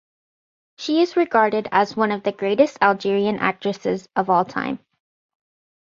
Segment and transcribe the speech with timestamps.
[0.79, 4.79] She is regarded as one of the greatest Algerian actresses of all time.